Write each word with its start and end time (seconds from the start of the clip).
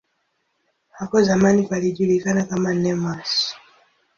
Hapo 0.91 1.21
zamani 1.21 1.67
palijulikana 1.67 2.43
kama 2.45 2.73
"Nemours". 2.73 3.55